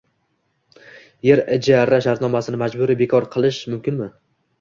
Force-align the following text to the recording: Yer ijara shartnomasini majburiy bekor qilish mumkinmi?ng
Yer 1.27 1.41
ijara 1.55 1.99
shartnomasini 2.05 2.61
majburiy 2.63 2.99
bekor 3.03 3.29
qilish 3.37 3.61
mumkinmi?ng 3.75 4.09